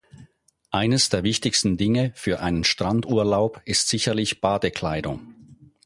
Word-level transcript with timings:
Eines 0.71 1.09
der 1.09 1.21
wichtigsten 1.21 1.77
Dinge 1.77 2.11
für 2.15 2.39
einen 2.39 2.63
Strandurlaub 2.63 3.61
ist 3.65 3.87
sicherlich 3.87 4.41
Badekleidung. 4.41 5.35